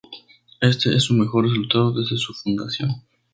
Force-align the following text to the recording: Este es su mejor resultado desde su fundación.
Este 0.61 0.95
es 0.95 1.03
su 1.03 1.13
mejor 1.13 1.43
resultado 1.47 1.91
desde 1.91 2.17
su 2.17 2.33
fundación. 2.33 3.03